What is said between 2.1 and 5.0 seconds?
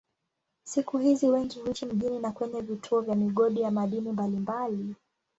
na kwenye vituo vya migodi ya madini mbalimbali.